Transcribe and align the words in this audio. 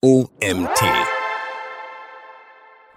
OMT. 0.00 0.80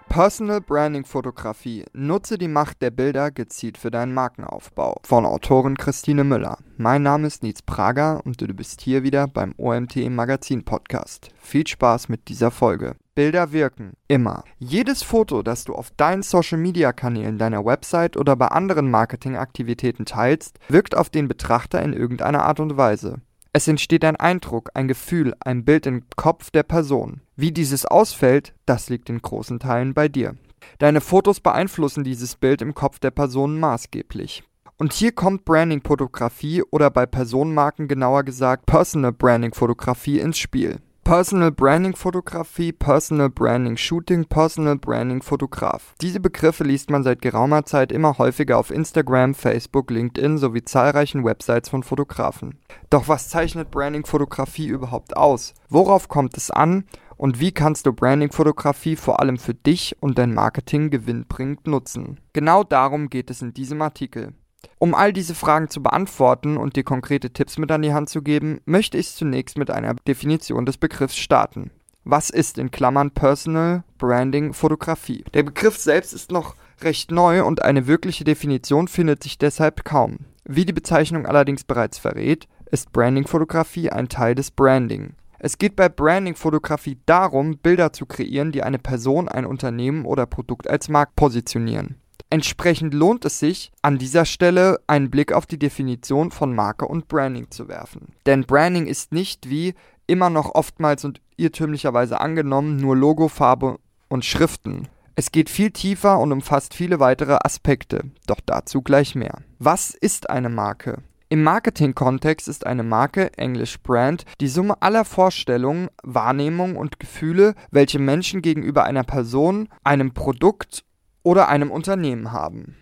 Personal 0.08 0.60
Branding 0.60 1.04
Fotografie. 1.04 1.84
Nutze 1.92 2.38
die 2.38 2.46
Macht 2.46 2.80
der 2.80 2.92
Bilder 2.92 3.32
gezielt 3.32 3.76
für 3.76 3.90
deinen 3.90 4.14
Markenaufbau. 4.14 5.00
Von 5.02 5.26
Autorin 5.26 5.76
Christine 5.76 6.22
Müller. 6.22 6.58
Mein 6.76 7.02
Name 7.02 7.26
ist 7.26 7.42
Nietz 7.42 7.60
Prager 7.60 8.20
und 8.24 8.40
du 8.40 8.46
bist 8.54 8.82
hier 8.82 9.02
wieder 9.02 9.26
beim 9.26 9.52
OMT 9.56 9.96
Magazin 10.10 10.64
Podcast. 10.64 11.30
Viel 11.40 11.66
Spaß 11.66 12.08
mit 12.08 12.28
dieser 12.28 12.52
Folge. 12.52 12.94
Bilder 13.16 13.50
wirken. 13.50 13.94
Immer. 14.06 14.44
Jedes 14.60 15.02
Foto, 15.02 15.42
das 15.42 15.64
du 15.64 15.74
auf 15.74 15.90
deinen 15.96 16.22
Social 16.22 16.58
Media 16.58 16.92
Kanälen, 16.92 17.36
deiner 17.36 17.64
Website 17.64 18.16
oder 18.16 18.36
bei 18.36 18.46
anderen 18.46 18.88
Marketingaktivitäten 18.88 20.04
teilst, 20.04 20.60
wirkt 20.68 20.96
auf 20.96 21.10
den 21.10 21.26
Betrachter 21.26 21.82
in 21.82 21.94
irgendeiner 21.94 22.44
Art 22.44 22.60
und 22.60 22.76
Weise. 22.76 23.22
Es 23.54 23.68
entsteht 23.68 24.02
ein 24.04 24.16
Eindruck, 24.16 24.70
ein 24.72 24.88
Gefühl, 24.88 25.34
ein 25.40 25.66
Bild 25.66 25.86
im 25.86 26.04
Kopf 26.16 26.50
der 26.50 26.62
Person. 26.62 27.20
Wie 27.36 27.52
dieses 27.52 27.84
ausfällt, 27.84 28.54
das 28.64 28.88
liegt 28.88 29.10
in 29.10 29.20
großen 29.20 29.60
Teilen 29.60 29.92
bei 29.92 30.08
dir. 30.08 30.36
Deine 30.78 31.02
Fotos 31.02 31.40
beeinflussen 31.40 32.02
dieses 32.02 32.36
Bild 32.36 32.62
im 32.62 32.74
Kopf 32.74 32.98
der 32.98 33.10
Person 33.10 33.60
maßgeblich. 33.60 34.42
Und 34.78 34.94
hier 34.94 35.12
kommt 35.12 35.44
Branding-Fotografie 35.44 36.62
oder 36.70 36.90
bei 36.90 37.04
Personenmarken 37.04 37.88
genauer 37.88 38.22
gesagt 38.22 38.64
Personal 38.64 39.12
Branding-Fotografie 39.12 40.18
ins 40.18 40.38
Spiel. 40.38 40.78
Personal 41.04 41.50
Branding 41.50 41.96
Fotografie, 41.96 42.70
Personal 42.70 43.28
Branding 43.28 43.76
Shooting, 43.76 44.24
Personal 44.24 44.76
Branding 44.76 45.20
Fotograf. 45.20 45.94
Diese 46.00 46.20
Begriffe 46.20 46.62
liest 46.62 46.90
man 46.90 47.02
seit 47.02 47.20
geraumer 47.20 47.64
Zeit 47.64 47.90
immer 47.90 48.18
häufiger 48.18 48.56
auf 48.56 48.70
Instagram, 48.70 49.34
Facebook, 49.34 49.90
LinkedIn 49.90 50.38
sowie 50.38 50.62
zahlreichen 50.62 51.24
Websites 51.24 51.68
von 51.68 51.82
Fotografen. 51.82 52.60
Doch 52.88 53.08
was 53.08 53.28
zeichnet 53.28 53.72
Branding 53.72 54.06
Fotografie 54.06 54.68
überhaupt 54.68 55.16
aus? 55.16 55.54
Worauf 55.68 56.06
kommt 56.06 56.36
es 56.36 56.52
an? 56.52 56.84
Und 57.16 57.40
wie 57.40 57.50
kannst 57.50 57.86
du 57.86 57.92
Branding 57.92 58.30
Fotografie 58.30 58.94
vor 58.94 59.18
allem 59.18 59.38
für 59.38 59.54
dich 59.54 59.96
und 60.00 60.18
dein 60.18 60.32
Marketing 60.32 60.90
gewinnbringend 60.90 61.66
nutzen? 61.66 62.20
Genau 62.32 62.62
darum 62.62 63.10
geht 63.10 63.28
es 63.28 63.42
in 63.42 63.52
diesem 63.52 63.82
Artikel. 63.82 64.34
Um 64.78 64.94
all 64.94 65.12
diese 65.12 65.34
Fragen 65.34 65.70
zu 65.70 65.82
beantworten 65.82 66.56
und 66.56 66.76
dir 66.76 66.84
konkrete 66.84 67.30
Tipps 67.30 67.58
mit 67.58 67.70
an 67.70 67.82
die 67.82 67.92
Hand 67.92 68.08
zu 68.08 68.22
geben, 68.22 68.60
möchte 68.64 68.98
ich 68.98 69.14
zunächst 69.14 69.58
mit 69.58 69.70
einer 69.70 69.94
Definition 69.94 70.66
des 70.66 70.76
Begriffs 70.76 71.16
starten. 71.16 71.70
Was 72.04 72.30
ist 72.30 72.58
in 72.58 72.72
Klammern 72.72 73.12
Personal 73.12 73.84
Branding 73.98 74.52
Fotografie? 74.52 75.24
Der 75.34 75.44
Begriff 75.44 75.78
selbst 75.78 76.12
ist 76.12 76.32
noch 76.32 76.56
recht 76.80 77.12
neu 77.12 77.44
und 77.44 77.62
eine 77.62 77.86
wirkliche 77.86 78.24
Definition 78.24 78.88
findet 78.88 79.22
sich 79.22 79.38
deshalb 79.38 79.84
kaum. 79.84 80.18
Wie 80.44 80.64
die 80.64 80.72
Bezeichnung 80.72 81.26
allerdings 81.26 81.62
bereits 81.62 81.98
verrät, 81.98 82.48
ist 82.72 82.92
Branding 82.92 83.26
Fotografie 83.26 83.90
ein 83.90 84.08
Teil 84.08 84.34
des 84.34 84.50
Branding. 84.50 85.14
Es 85.38 85.58
geht 85.58 85.76
bei 85.76 85.88
Branding 85.88 86.34
Fotografie 86.34 86.98
darum, 87.06 87.58
Bilder 87.58 87.92
zu 87.92 88.06
kreieren, 88.06 88.52
die 88.52 88.62
eine 88.62 88.78
Person, 88.78 89.28
ein 89.28 89.46
Unternehmen 89.46 90.04
oder 90.04 90.26
Produkt 90.26 90.68
als 90.68 90.88
Markt 90.88 91.16
positionieren. 91.16 91.96
Entsprechend 92.32 92.94
lohnt 92.94 93.26
es 93.26 93.38
sich, 93.38 93.72
an 93.82 93.98
dieser 93.98 94.24
Stelle 94.24 94.80
einen 94.86 95.10
Blick 95.10 95.34
auf 95.34 95.44
die 95.44 95.58
Definition 95.58 96.30
von 96.30 96.54
Marke 96.54 96.86
und 96.86 97.06
Branding 97.06 97.50
zu 97.50 97.68
werfen. 97.68 98.14
Denn 98.24 98.44
Branding 98.44 98.86
ist 98.86 99.12
nicht 99.12 99.50
wie 99.50 99.74
immer 100.06 100.30
noch 100.30 100.54
oftmals 100.54 101.04
und 101.04 101.20
irrtümlicherweise 101.36 102.22
angenommen 102.22 102.78
nur 102.78 102.96
Logo, 102.96 103.28
Farbe 103.28 103.78
und 104.08 104.24
Schriften. 104.24 104.88
Es 105.14 105.30
geht 105.30 105.50
viel 105.50 105.72
tiefer 105.72 106.18
und 106.20 106.32
umfasst 106.32 106.72
viele 106.72 107.00
weitere 107.00 107.36
Aspekte, 107.44 108.04
doch 108.26 108.40
dazu 108.46 108.80
gleich 108.80 109.14
mehr. 109.14 109.42
Was 109.58 109.90
ist 109.90 110.30
eine 110.30 110.48
Marke? 110.48 111.02
Im 111.28 111.42
Marketing-Kontext 111.42 112.48
ist 112.48 112.66
eine 112.66 112.82
Marke, 112.82 113.36
englisch 113.36 113.78
Brand, 113.82 114.24
die 114.40 114.48
Summe 114.48 114.80
aller 114.80 115.04
Vorstellungen, 115.04 115.90
Wahrnehmungen 116.02 116.76
und 116.76 116.98
Gefühle, 116.98 117.54
welche 117.70 117.98
Menschen 117.98 118.40
gegenüber 118.40 118.84
einer 118.84 119.04
Person, 119.04 119.68
einem 119.84 120.14
Produkt 120.14 120.86
oder 121.22 121.48
einem 121.48 121.70
Unternehmen 121.70 122.32
haben. 122.32 122.76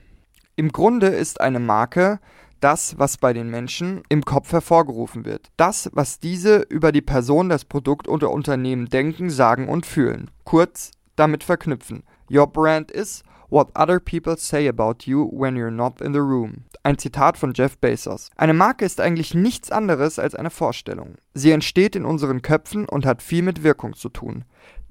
Im 0.56 0.72
Grunde 0.72 1.08
ist 1.08 1.40
eine 1.40 1.60
Marke 1.60 2.20
das, 2.60 2.98
was 2.98 3.16
bei 3.16 3.32
den 3.32 3.50
Menschen 3.50 4.02
im 4.08 4.24
Kopf 4.24 4.52
hervorgerufen 4.52 5.24
wird. 5.24 5.50
Das, 5.56 5.90
was 5.94 6.20
diese 6.20 6.58
über 6.68 6.92
die 6.92 7.00
Person, 7.00 7.48
das 7.48 7.64
Produkt 7.64 8.08
oder 8.08 8.30
Unternehmen 8.30 8.86
denken, 8.86 9.30
sagen 9.30 9.68
und 9.68 9.86
fühlen. 9.86 10.30
Kurz 10.44 10.90
damit 11.16 11.42
verknüpfen. 11.42 12.02
Your 12.30 12.46
brand 12.46 12.90
is 12.90 13.22
what 13.48 13.68
other 13.74 13.98
people 13.98 14.36
say 14.36 14.68
about 14.68 15.04
you 15.04 15.30
when 15.32 15.56
you're 15.56 15.70
not 15.70 16.00
in 16.00 16.12
the 16.12 16.20
room. 16.20 16.64
Ein 16.82 16.98
Zitat 16.98 17.36
von 17.36 17.52
Jeff 17.54 17.78
Bezos. 17.78 18.30
Eine 18.36 18.54
Marke 18.54 18.84
ist 18.84 19.00
eigentlich 19.00 19.34
nichts 19.34 19.70
anderes 19.70 20.18
als 20.18 20.34
eine 20.34 20.50
Vorstellung. 20.50 21.16
Sie 21.34 21.50
entsteht 21.50 21.96
in 21.96 22.04
unseren 22.04 22.42
Köpfen 22.42 22.88
und 22.88 23.04
hat 23.04 23.22
viel 23.22 23.42
mit 23.42 23.62
Wirkung 23.62 23.94
zu 23.94 24.08
tun 24.08 24.44